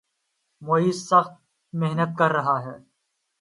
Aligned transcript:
معیز 0.61 0.97
سخت 1.09 1.33
محنت 1.73 2.17
کر 2.19 2.31
رہا 2.31 2.57
ہے 2.65 2.77